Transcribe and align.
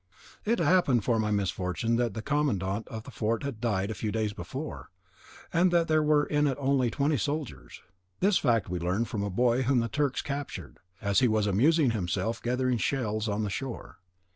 It 0.45 0.57
happened 0.57 1.03
for 1.05 1.19
my 1.19 1.29
misfortune 1.29 1.95
that 1.97 2.15
the 2.15 2.23
commandant 2.23 2.87
of 2.87 3.03
the 3.03 3.11
fort 3.11 3.43
had 3.43 3.61
died 3.61 3.91
a 3.91 3.93
few 3.93 4.11
days 4.11 4.33
before, 4.33 4.89
and 5.53 5.69
that 5.69 5.87
there 5.87 6.01
were 6.01 6.25
in 6.25 6.47
it 6.47 6.57
only 6.59 6.89
twenty 6.89 7.17
soldiers; 7.17 7.83
this 8.19 8.39
fact 8.39 8.67
we 8.67 8.79
learned 8.79 9.09
from 9.09 9.21
a 9.21 9.29
boy 9.29 9.61
whom 9.61 9.79
the 9.79 9.87
Turks 9.89 10.23
captured 10.23 10.79
as 11.03 11.19
he 11.19 11.27
was 11.27 11.45
amusing 11.45 11.91
himself 11.91 12.41
gathering 12.41 12.79
shells 12.79 13.29
on 13.29 13.43
the 13.43 13.51
shore. 13.51 13.99